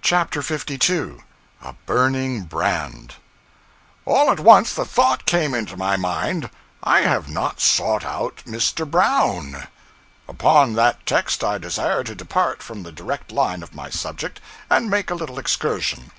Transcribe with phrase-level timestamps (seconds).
[0.00, 1.22] CHAPTER 52
[1.60, 3.16] A Burning Brand
[4.06, 6.48] _All _at once the thought came into my mind,
[6.82, 8.90] 'I have not sought out Mr.
[8.90, 9.66] Brown.'
[10.26, 14.88] Upon that text I desire to depart from the direct line of my subject, and
[14.88, 16.10] make a little excursion.